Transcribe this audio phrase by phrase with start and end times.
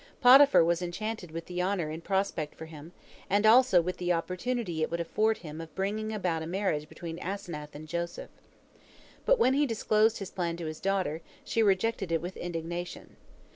[0.19, 2.91] Potiphar was enchanted with the honor in prospect for him,
[3.29, 7.19] and also with the opportunity it would afford him of bringing about a marriage between
[7.19, 8.31] Asenath and Joseph.
[9.27, 13.15] But when he disclosed his plan to his daughter, she rejected it with indignation.